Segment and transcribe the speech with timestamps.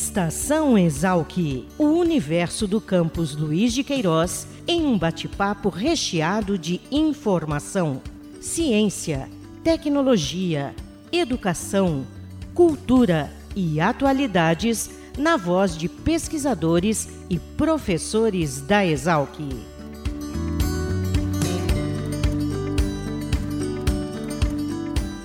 [0.00, 8.00] Estação Exalc, o universo do campus Luiz de Queiroz, em um bate-papo recheado de informação,
[8.40, 9.28] ciência,
[9.64, 10.72] tecnologia,
[11.10, 12.06] educação,
[12.54, 19.40] cultura e atualidades na voz de pesquisadores e professores da Exalc.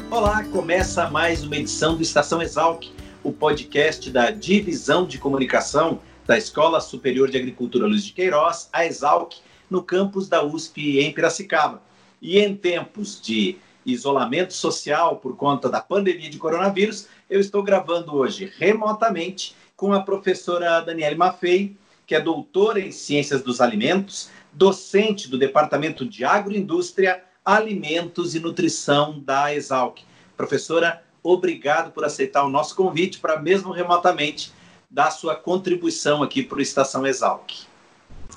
[0.10, 2.92] Olá, começa mais uma edição do Estação Exalc
[3.24, 8.86] o podcast da Divisão de Comunicação da Escola Superior de Agricultura Luiz de Queiroz, a
[8.86, 9.36] Exalc,
[9.70, 11.82] no campus da USP em Piracicaba.
[12.22, 18.14] E em tempos de isolamento social por conta da pandemia de coronavírus, eu estou gravando
[18.14, 25.30] hoje remotamente com a professora Daniele Maffei, que é doutora em Ciências dos Alimentos, docente
[25.30, 30.02] do Departamento de Agroindústria, Alimentos e Nutrição da Exalc.
[30.36, 34.52] Professora, obrigado por aceitar o nosso convite para, mesmo remotamente,
[34.92, 37.66] dar sua contribuição aqui para o Estação Exalc.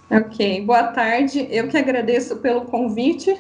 [0.09, 1.49] Ok, boa tarde.
[1.51, 3.37] Eu que agradeço pelo convite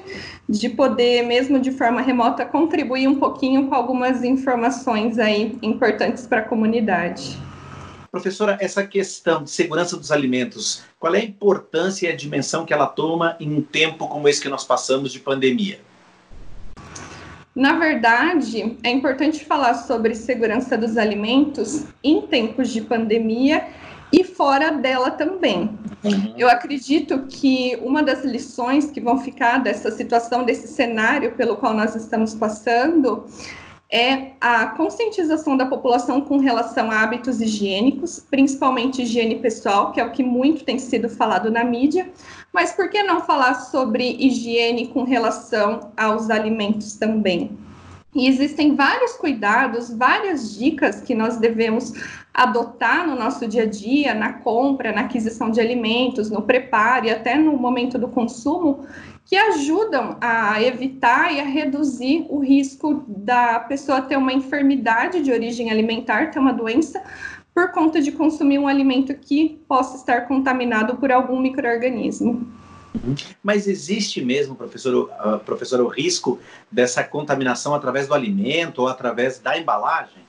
[0.49, 6.41] de poder, mesmo de forma remota, contribuir um pouquinho com algumas informações aí importantes para
[6.41, 7.39] a comunidade.
[8.11, 12.73] Professora, essa questão de segurança dos alimentos, qual é a importância e a dimensão que
[12.73, 15.79] ela toma em um tempo como esse que nós passamos de pandemia?
[17.57, 23.67] Na verdade, é importante falar sobre segurança dos alimentos em tempos de pandemia
[24.13, 25.71] e fora dela também.
[26.05, 26.35] Uhum.
[26.37, 31.73] Eu acredito que uma das lições que vão ficar dessa situação, desse cenário pelo qual
[31.73, 33.25] nós estamos passando,
[33.91, 40.05] é a conscientização da população com relação a hábitos higiênicos, principalmente higiene pessoal, que é
[40.05, 42.11] o que muito tem sido falado na mídia,
[42.57, 47.51] mas por que não falar sobre higiene com relação aos alimentos também?
[48.15, 51.93] E existem vários cuidados, várias dicas que nós devemos
[52.33, 57.11] adotar no nosso dia a dia, na compra, na aquisição de alimentos, no preparo e
[57.11, 58.87] até no momento do consumo,
[59.27, 65.31] que ajudam a evitar e a reduzir o risco da pessoa ter uma enfermidade de
[65.31, 67.03] origem alimentar, ter uma doença,
[67.57, 72.47] por conta de consumir um alimento que possa estar contaminado por algum microorganismo.
[73.43, 76.39] Mas existe mesmo, professor, uh, professor, o risco
[76.71, 80.23] dessa contaminação através do alimento ou através da embalagem?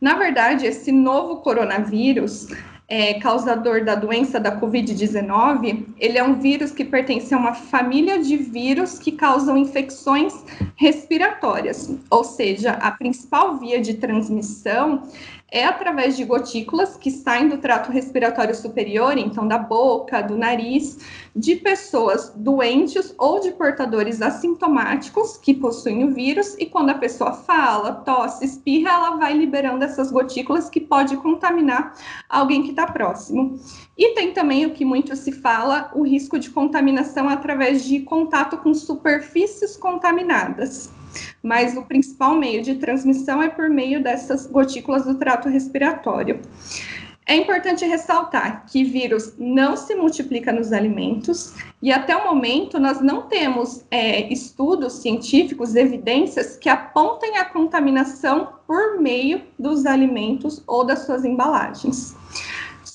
[0.00, 2.48] Na verdade, esse novo coronavírus,
[2.88, 8.20] é, causador da doença da Covid-19, ele é um vírus que pertence a uma família
[8.20, 10.34] de vírus que causam infecções
[10.74, 15.08] respiratórias, ou seja, a principal via de transmissão
[15.54, 20.98] é através de gotículas que saem do trato respiratório superior, então da boca, do nariz,
[21.34, 27.34] de pessoas doentes ou de portadores assintomáticos que possuem o vírus, e quando a pessoa
[27.34, 31.94] fala, tosse, espirra, ela vai liberando essas gotículas que pode contaminar
[32.28, 33.56] alguém que está próximo.
[33.96, 38.56] E tem também o que muito se fala, o risco de contaminação através de contato
[38.56, 40.90] com superfícies contaminadas
[41.42, 46.40] mas o principal meio de transmissão é por meio dessas gotículas do trato respiratório.
[47.26, 53.00] É importante ressaltar que vírus não se multiplica nos alimentos e até o momento nós
[53.00, 60.84] não temos é, estudos científicos, evidências que apontem a contaminação por meio dos alimentos ou
[60.84, 62.14] das suas embalagens.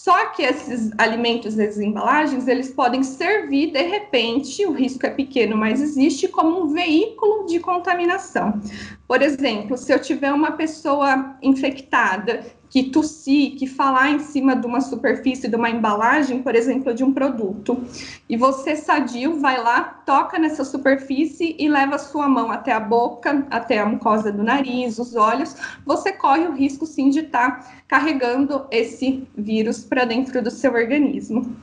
[0.10, 5.56] Só que esses alimentos, essas embalagens, eles podem servir de repente, o risco é pequeno,
[5.56, 8.60] mas existe como um veículo de contaminação.
[9.08, 14.66] Por exemplo, se eu tiver uma pessoa infectada que tossir, que falar em cima de
[14.68, 17.84] uma superfície, de uma embalagem, por exemplo, de um produto,
[18.30, 22.80] e você sadio vai lá, toca nessa superfície e leva a sua mão até a
[22.80, 27.60] boca, até a mucosa do nariz, os olhos, você corre o risco sim de estar
[27.60, 31.56] tá carregando esse vírus para dentro do seu organismo.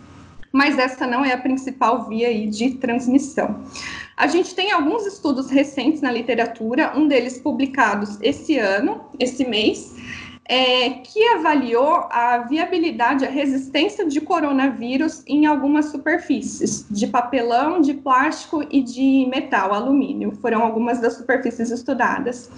[0.53, 3.63] Mas essa não é a principal via aí de transmissão.
[4.17, 9.95] A gente tem alguns estudos recentes na literatura, um deles publicados esse ano, esse mês,
[10.49, 17.95] é, que avaliou a viabilidade, a resistência de coronavírus em algumas superfícies, de papelão, de
[17.95, 20.33] plástico e de metal, alumínio.
[20.41, 22.51] Foram algumas das superfícies estudadas.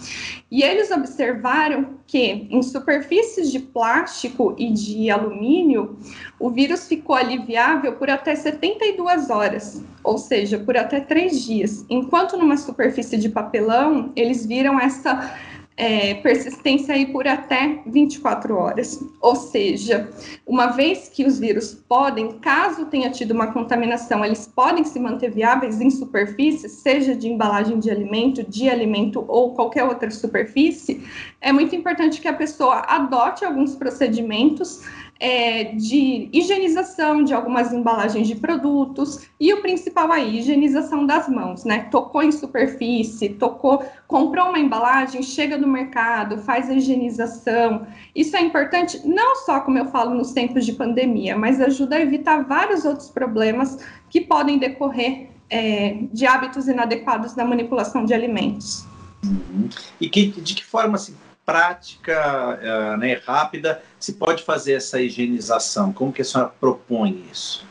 [0.50, 5.99] E eles observaram que em superfícies de plástico e de alumínio,
[6.38, 11.84] o vírus ficou aliviável por até 72 horas, ou seja, por até três dias.
[11.88, 15.34] Enquanto numa superfície de papelão, eles viram essa
[15.79, 19.01] é, persistência aí por até 24 horas.
[19.21, 20.11] Ou seja,
[20.45, 25.31] uma vez que os vírus podem, caso tenha tido uma contaminação, eles podem se manter
[25.31, 31.01] viáveis em superfície, seja de embalagem de alimento, de alimento ou qualquer outra superfície,
[31.41, 34.83] é muito importante que a pessoa adote alguns procedimentos
[35.20, 41.65] é, de higienização de algumas embalagens de produtos e o principal aí, higienização das mãos,
[41.65, 41.88] né?
[41.91, 47.87] Tocou em superfície, tocou, comprou uma embalagem, chega no mercado, faz a higienização.
[48.15, 52.00] Isso é importante não só, como eu falo, nos tempos de pandemia, mas ajuda a
[52.00, 53.79] evitar vários outros problemas
[54.09, 58.87] que podem decorrer é, de hábitos inadequados na manipulação de alimentos.
[59.25, 59.69] Uhum.
[60.00, 61.12] E que, de que forma se
[61.49, 65.95] prática, uh, né, rápida, se pode fazer essa higienização?
[65.95, 67.67] Como que a senhora propõe isso?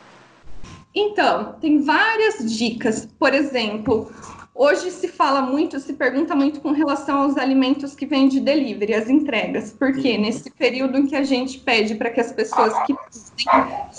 [0.96, 3.08] Então, tem várias dicas.
[3.20, 4.12] Por exemplo,
[4.56, 8.96] hoje se fala muito, se pergunta muito com relação aos alimentos que vêm de delivery,
[8.96, 9.72] as entregas.
[9.78, 10.22] Porque uhum.
[10.22, 12.96] nesse período em que a gente pede para que as pessoas que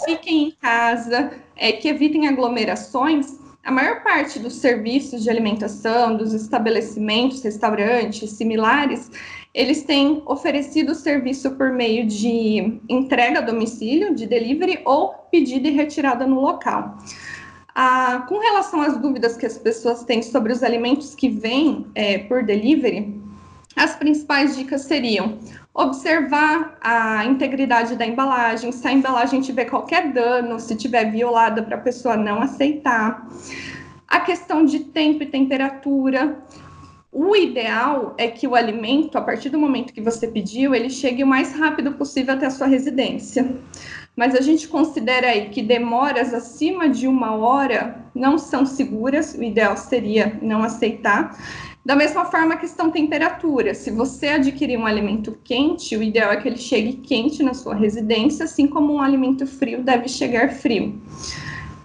[0.05, 6.33] fiquem em casa, é, que evitem aglomerações, a maior parte dos serviços de alimentação, dos
[6.33, 9.11] estabelecimentos, restaurantes similares,
[9.53, 15.69] eles têm oferecido o serviço por meio de entrega a domicílio, de delivery ou pedido
[15.69, 16.97] e retirada no local.
[17.75, 22.19] Ah, com relação às dúvidas que as pessoas têm sobre os alimentos que vêm é,
[22.19, 23.21] por delivery,
[23.77, 25.39] as principais dicas seriam
[25.79, 31.77] observar a integridade da embalagem, se a embalagem tiver qualquer dano, se tiver violada para
[31.77, 33.29] a pessoa não aceitar.
[34.09, 36.37] A questão de tempo e temperatura.
[37.13, 41.23] O ideal é que o alimento, a partir do momento que você pediu, ele chegue
[41.23, 43.49] o mais rápido possível até a sua residência.
[44.17, 49.43] Mas a gente considera aí que demoras acima de uma hora não são seguras, o
[49.45, 51.39] ideal seria não aceitar.
[51.89, 53.73] Da mesma forma, a questão temperatura.
[53.73, 57.75] Se você adquirir um alimento quente, o ideal é que ele chegue quente na sua
[57.75, 61.01] residência, assim como um alimento frio deve chegar frio.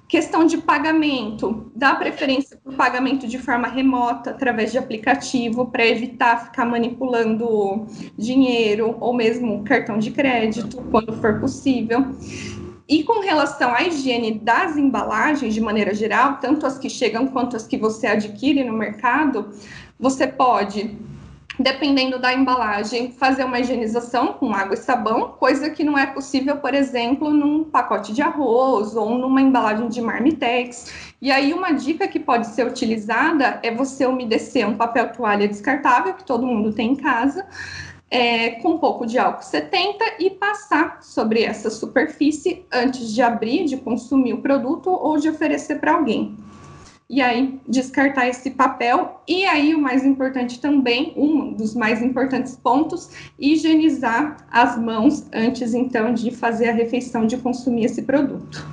[0.05, 5.88] Questão de pagamento, dá preferência para o pagamento de forma remota, através de aplicativo, para
[5.88, 12.07] evitar ficar manipulando dinheiro ou mesmo cartão de crédito, quando for possível.
[12.88, 17.55] E com relação à higiene das embalagens, de maneira geral, tanto as que chegam quanto
[17.55, 19.51] as que você adquire no mercado,
[20.03, 20.97] você pode,
[21.57, 26.57] dependendo da embalagem, fazer uma higienização com água e sabão, coisa que não é possível,
[26.57, 30.91] por exemplo, num pacote de arroz ou numa embalagem de marmitex.
[31.21, 36.13] E aí, uma dica que pode ser utilizada é você umedecer um papel toalha descartável,
[36.15, 37.47] que todo mundo tem em casa,
[38.11, 43.63] é, com um pouco de álcool 70 e passar sobre essa superfície antes de abrir,
[43.63, 46.35] de consumir o produto ou de oferecer para alguém
[47.13, 49.21] e aí descartar esse papel.
[49.27, 55.75] E aí, o mais importante também, um dos mais importantes pontos, higienizar as mãos antes,
[55.75, 58.65] então, de fazer a refeição, de consumir esse produto.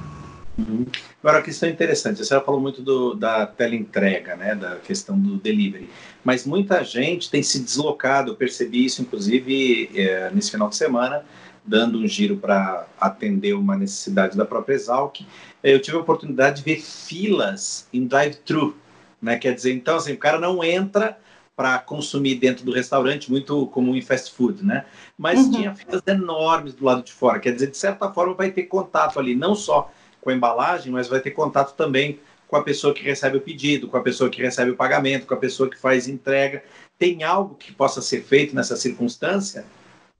[0.56, 0.86] Uhum.
[1.22, 5.36] Agora, a questão interessante, a senhora falou muito do, da teleentrega, né, da questão do
[5.36, 5.90] delivery,
[6.24, 11.24] mas muita gente tem se deslocado, eu percebi isso, inclusive, é, nesse final de semana,
[11.70, 15.20] dando um giro para atender uma necessidade da própria Exalc,
[15.62, 18.76] eu tive a oportunidade de ver filas em drive-thru,
[19.22, 19.38] né?
[19.38, 21.16] Quer dizer, então assim, o cara não entra
[21.54, 24.84] para consumir dentro do restaurante, muito comum em fast food, né?
[25.16, 25.52] Mas uhum.
[25.52, 27.38] tinha filas enormes do lado de fora.
[27.38, 31.06] Quer dizer, de certa forma vai ter contato ali, não só com a embalagem, mas
[31.06, 32.18] vai ter contato também
[32.48, 35.34] com a pessoa que recebe o pedido, com a pessoa que recebe o pagamento, com
[35.34, 36.64] a pessoa que faz entrega.
[36.98, 39.64] Tem algo que possa ser feito nessa circunstância?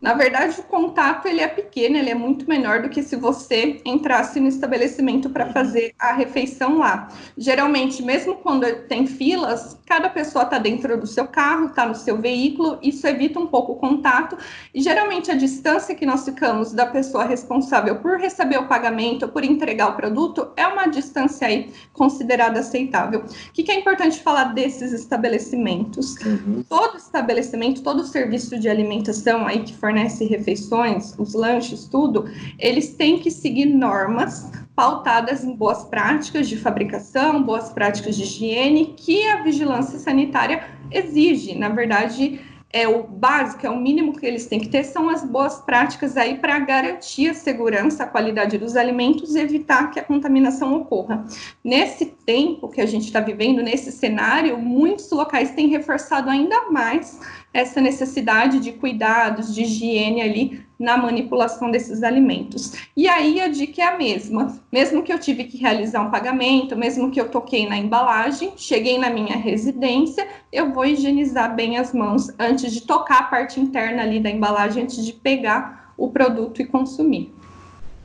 [0.01, 3.83] Na verdade, o contato ele é pequeno, ele é muito menor do que se você
[3.85, 7.09] entrasse no estabelecimento para fazer a refeição lá.
[7.37, 12.17] Geralmente, mesmo quando tem filas, cada pessoa está dentro do seu carro, está no seu
[12.17, 14.39] veículo, isso evita um pouco o contato.
[14.75, 19.45] E geralmente a distância que nós ficamos da pessoa responsável por receber o pagamento, por
[19.45, 23.21] entregar o produto, é uma distância aí considerada aceitável.
[23.21, 26.17] O que, que é importante falar desses estabelecimentos?
[26.25, 26.65] Uhum.
[26.67, 32.95] Todo estabelecimento, todo serviço de alimentação aí que for fornece refeições, os lanches, tudo, eles
[32.95, 39.27] têm que seguir normas pautadas em boas práticas de fabricação, boas práticas de higiene, que
[39.27, 41.59] a vigilância sanitária exige.
[41.59, 42.41] Na verdade,
[42.73, 46.17] é o básico, é o mínimo que eles têm que ter, são as boas práticas
[46.17, 51.25] aí para garantir a segurança, a qualidade dos alimentos e evitar que a contaminação ocorra.
[51.65, 57.19] Nesse tempo que a gente está vivendo, nesse cenário, muitos locais têm reforçado ainda mais
[57.53, 62.73] essa necessidade de cuidados, de higiene ali na manipulação desses alimentos.
[62.97, 64.59] E aí a dica é a mesma.
[64.73, 68.99] Mesmo que eu tive que realizar um pagamento, mesmo que eu toquei na embalagem, cheguei
[68.99, 74.03] na minha residência, eu vou higienizar bem as mãos antes de tocar a parte interna
[74.03, 77.35] ali da embalagem, antes de pegar o produto e consumir.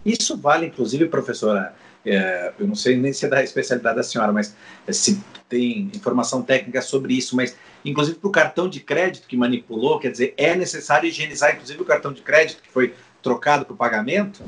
[0.06, 1.74] Isso vale, inclusive, professora,
[2.06, 5.90] é, eu não sei nem se é da especialidade da senhora, mas é, se tem
[5.96, 7.56] informação técnica sobre isso, mas
[7.86, 11.86] inclusive para o cartão de crédito que manipulou, quer dizer, é necessário higienizar, inclusive, o
[11.86, 14.44] cartão de crédito que foi trocado para o pagamento?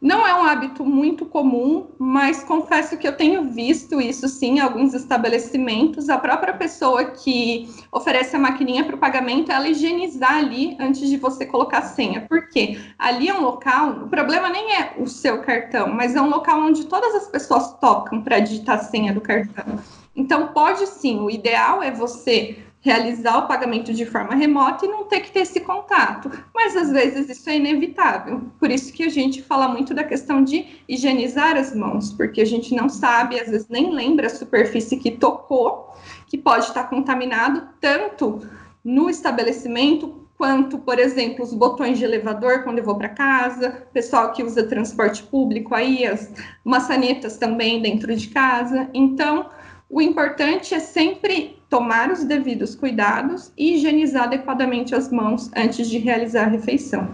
[0.00, 4.60] Não é um hábito muito comum, mas confesso que eu tenho visto isso sim em
[4.60, 6.08] alguns estabelecimentos.
[6.08, 11.18] A própria pessoa que oferece a maquininha para o pagamento, ela higienizar ali antes de
[11.18, 12.22] você colocar a senha.
[12.22, 12.80] Por quê?
[12.98, 16.60] Ali é um local, o problema nem é o seu cartão, mas é um local
[16.60, 19.80] onde todas as pessoas tocam para digitar a senha do cartão.
[20.14, 25.04] Então, pode sim, o ideal é você realizar o pagamento de forma remota e não
[25.04, 26.30] ter que ter esse contato.
[26.54, 28.42] Mas às vezes isso é inevitável.
[28.58, 32.44] Por isso que a gente fala muito da questão de higienizar as mãos, porque a
[32.44, 35.92] gente não sabe, às vezes nem lembra a superfície que tocou,
[36.26, 38.40] que pode estar contaminado tanto
[38.82, 44.32] no estabelecimento quanto, por exemplo, os botões de elevador quando eu vou para casa, pessoal
[44.32, 46.32] que usa transporte público aí, as
[46.64, 48.88] maçanetas também dentro de casa.
[48.94, 49.50] Então,
[49.90, 55.98] o importante é sempre tomar os devidos cuidados e higienizar adequadamente as mãos antes de
[55.98, 57.12] realizar a refeição.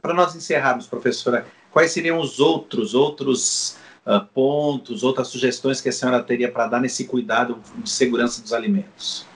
[0.00, 3.76] Para nós encerrarmos, professora, quais seriam os outros outros
[4.06, 8.54] uh, pontos, outras sugestões que a senhora teria para dar nesse cuidado de segurança dos
[8.54, 9.26] alimentos?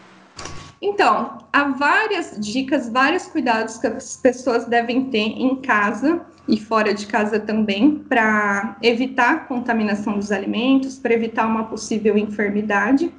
[0.80, 6.94] Então, há várias dicas, vários cuidados que as pessoas devem ter em casa e fora
[6.94, 13.12] de casa também, para evitar contaminação dos alimentos, para evitar uma possível enfermidade,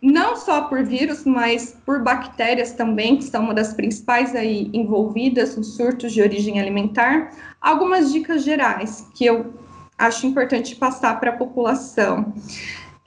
[0.00, 5.56] não só por vírus, mas por bactérias também, que são uma das principais aí envolvidas
[5.56, 7.30] nos surtos de origem alimentar.
[7.60, 9.52] Algumas dicas gerais que eu
[9.98, 12.32] acho importante passar para a população.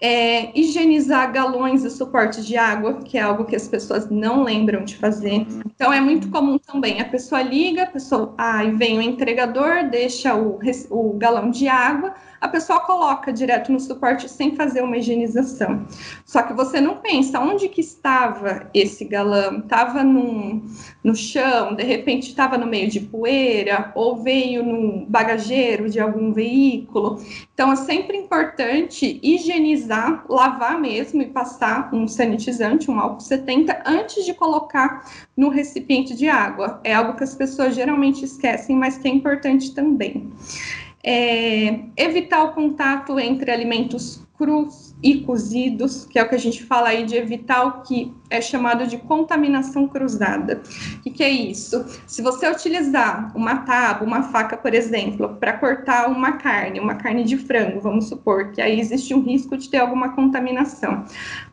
[0.01, 4.85] É, higienizar galões e suportes de água, que é algo que as pessoas não lembram
[4.85, 5.45] de fazer.
[5.65, 7.01] Então, é muito comum também.
[7.01, 12.13] A pessoa liga, a pessoa, aí vem o entregador, deixa o, o galão de água,
[12.41, 15.85] a pessoa coloca direto no suporte sem fazer uma higienização.
[16.25, 19.59] Só que você não pensa onde que estava esse galão?
[19.59, 25.99] Estava no chão, de repente estava no meio de poeira, ou veio no bagageiro de
[25.99, 27.21] algum veículo.
[27.53, 34.25] Então é sempre importante higienizar, lavar mesmo e passar um sanitizante, um álcool 70, antes
[34.25, 35.05] de colocar
[35.35, 36.79] no recipiente de água.
[36.83, 40.31] É algo que as pessoas geralmente esquecem, mas que é importante também.
[41.03, 46.63] É, evitar o contato entre alimentos crus e cozidos, que é o que a gente
[46.63, 50.61] fala aí de evitar o que é chamado de contaminação cruzada.
[50.95, 51.85] O que, que é isso?
[52.07, 57.25] Se você utilizar uma tábua, uma faca, por exemplo, para cortar uma carne, uma carne
[57.25, 61.03] de frango, vamos supor que aí existe um risco de ter alguma contaminação.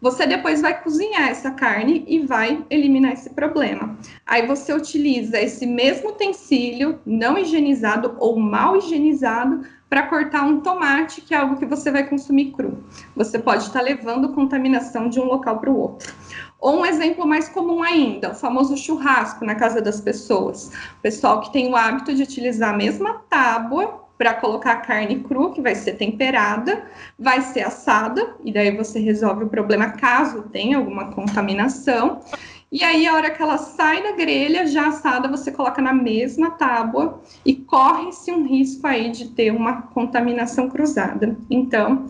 [0.01, 3.99] Você depois vai cozinhar essa carne e vai eliminar esse problema.
[4.25, 11.21] Aí você utiliza esse mesmo utensílio não higienizado ou mal higienizado para cortar um tomate,
[11.21, 12.85] que é algo que você vai consumir cru.
[13.15, 16.13] Você pode estar levando contaminação de um local para o outro.
[16.59, 20.73] Ou um exemplo mais comum ainda, o famoso churrasco na casa das pessoas.
[20.99, 25.21] O pessoal que tem o hábito de utilizar a mesma tábua para colocar a carne
[25.21, 26.87] crua, que vai ser temperada,
[27.19, 32.21] vai ser assada, e daí você resolve o problema caso tenha alguma contaminação.
[32.71, 36.51] E aí, a hora que ela sai da grelha, já assada, você coloca na mesma
[36.51, 41.37] tábua e corre-se um risco aí de ter uma contaminação cruzada.
[41.49, 42.07] Então,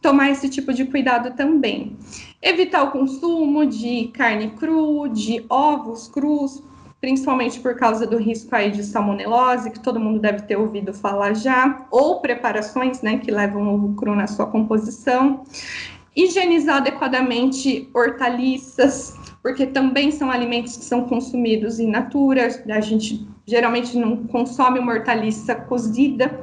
[0.00, 1.96] tomar esse tipo de cuidado também.
[2.40, 6.62] Evitar o consumo de carne crua, de ovos crus,
[6.98, 11.34] principalmente por causa do risco aí de salmonelose, que todo mundo deve ter ouvido falar
[11.34, 15.44] já, ou preparações, né, que levam ovo cru na sua composição.
[16.16, 23.96] Higienizar adequadamente hortaliças, porque também são alimentos que são consumidos in natura, a gente geralmente
[23.96, 26.40] não consome uma hortaliça cozida,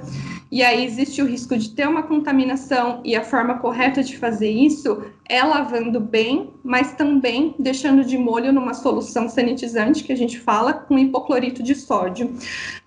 [0.49, 4.49] e aí existe o risco de ter uma contaminação, e a forma correta de fazer
[4.49, 10.39] isso é lavando bem, mas também deixando de molho numa solução sanitizante que a gente
[10.39, 12.33] fala com hipoclorito de sódio.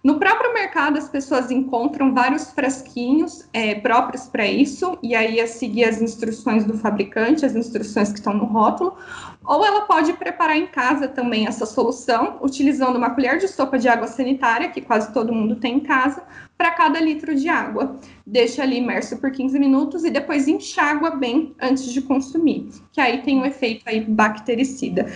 [0.03, 5.47] No próprio mercado, as pessoas encontram vários frasquinhos é, próprios para isso, e aí é
[5.47, 8.97] seguir as instruções do fabricante, as instruções que estão no rótulo,
[9.45, 13.89] ou ela pode preparar em casa também essa solução, utilizando uma colher de sopa de
[13.89, 16.23] água sanitária, que quase todo mundo tem em casa,
[16.57, 17.99] para cada litro de água.
[18.27, 23.23] Deixa ali imerso por 15 minutos e depois enxágua bem antes de consumir, que aí
[23.23, 25.11] tem um efeito aí bactericida.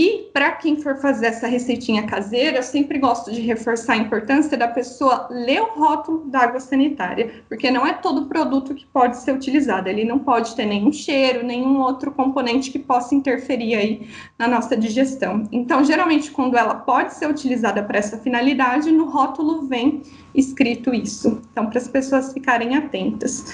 [0.00, 4.56] E para quem for fazer essa receitinha caseira, eu sempre gosto de reforçar a importância
[4.56, 9.16] da pessoa ler o rótulo da água sanitária, porque não é todo produto que pode
[9.16, 9.88] ser utilizado.
[9.88, 14.76] Ele não pode ter nenhum cheiro, nenhum outro componente que possa interferir aí na nossa
[14.76, 15.42] digestão.
[15.50, 20.02] Então, geralmente, quando ela pode ser utilizada para essa finalidade, no rótulo vem
[20.32, 21.42] escrito isso.
[21.50, 23.52] Então, para as pessoas ficarem atentas.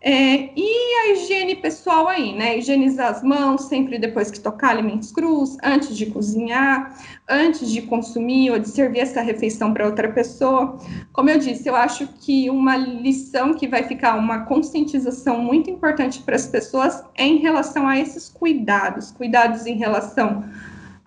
[0.00, 2.58] É, e a higiene pessoal aí, né?
[2.58, 6.96] Higienizar as mãos sempre depois que tocar alimentos crus, antes de cozinhar,
[7.28, 10.78] antes de consumir ou de servir essa refeição para outra pessoa.
[11.12, 16.22] Como eu disse, eu acho que uma lição que vai ficar uma conscientização muito importante
[16.22, 20.44] para as pessoas é em relação a esses cuidados, cuidados em relação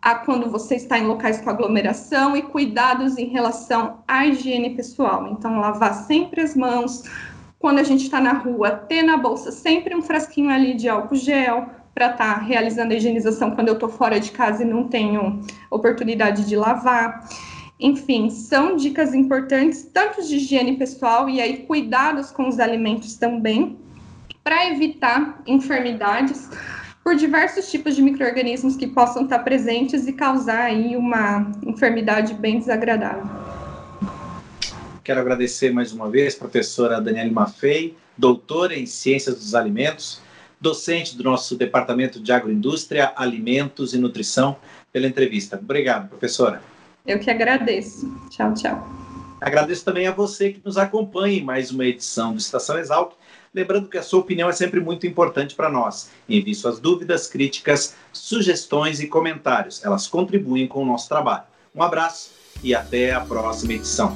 [0.02, 5.30] a quando você está em locais com aglomeração e cuidados em relação à higiene pessoal.
[5.32, 7.04] Então, lavar sempre as mãos,
[7.62, 11.16] quando a gente está na rua, ter na bolsa sempre um frasquinho ali de álcool
[11.16, 14.88] gel para estar tá realizando a higienização quando eu estou fora de casa e não
[14.88, 15.40] tenho
[15.70, 17.30] oportunidade de lavar.
[17.80, 23.78] Enfim, são dicas importantes, tanto de higiene pessoal e aí cuidados com os alimentos também,
[24.44, 26.50] para evitar enfermidades
[27.04, 32.34] por diversos tipos de micro-organismos que possam estar tá presentes e causar aí uma enfermidade
[32.34, 33.51] bem desagradável.
[35.04, 40.22] Quero agradecer mais uma vez a professora Daniele Maffei, doutora em Ciências dos Alimentos,
[40.60, 44.58] docente do nosso Departamento de Agroindústria, Alimentos e Nutrição,
[44.94, 45.58] pela entrevista.
[45.58, 46.62] Obrigado, professora.
[47.08, 48.16] Eu que agradeço.
[48.30, 48.88] Tchau, tchau.
[49.42, 53.14] Agradeço também a você que nos acompanha em mais uma edição do Estação Exalc.
[53.56, 56.12] Lembrando que a sua opinião é sempre muito importante para nós.
[56.30, 59.84] Envie suas dúvidas, críticas, sugestões e comentários.
[59.84, 61.46] Elas contribuem com o nosso trabalho.
[61.74, 64.16] Um abraço e até a próxima edição.